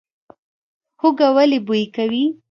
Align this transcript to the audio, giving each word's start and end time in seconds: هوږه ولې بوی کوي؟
هوږه 1.01 1.29
ولې 1.35 1.59
بوی 1.67 1.83
کوي؟ 1.95 2.23